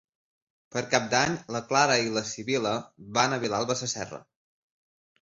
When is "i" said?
2.07-2.11